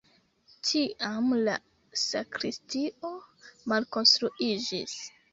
[0.67, 1.57] Tiam la
[2.03, 3.11] sakristio
[3.73, 4.97] malkonstruiĝis.